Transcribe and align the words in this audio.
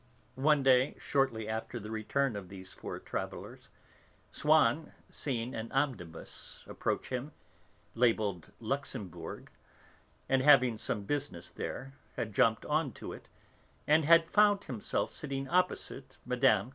One 0.41 0.63
day, 0.63 0.95
shortly 0.97 1.47
after 1.47 1.79
the 1.79 1.91
return 1.91 2.35
of 2.35 2.49
these 2.49 2.73
four 2.73 2.97
travellers, 2.97 3.69
Swann, 4.31 4.93
seeing 5.11 5.53
an 5.53 5.71
omnibus 5.71 6.65
approach 6.67 7.09
him, 7.09 7.33
labelled 7.93 8.51
'Luxembourg,' 8.59 9.51
and 10.27 10.41
having 10.41 10.79
some 10.79 11.03
business 11.03 11.51
there, 11.51 11.93
had 12.15 12.33
jumped 12.33 12.65
on 12.65 12.93
to 12.93 13.13
it 13.13 13.29
and 13.85 14.03
had 14.03 14.27
found 14.31 14.63
himself 14.63 15.11
sitting 15.11 15.47
opposite 15.47 16.17
Mme. 16.25 16.69